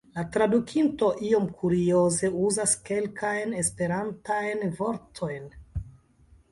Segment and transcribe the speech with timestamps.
[0.13, 5.49] La tradukinto iom kurioze uzas kelkajn esperantajn vortojn.